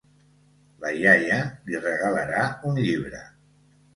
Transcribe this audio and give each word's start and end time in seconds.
La 0.85 0.93
iaia 1.01 1.35
li 1.67 1.81
regalarà 1.83 2.47
un 2.71 2.79
llibre. 2.87 3.21